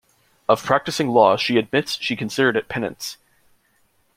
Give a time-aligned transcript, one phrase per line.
[0.49, 3.17] Of practicing law, she admits she considered it penance.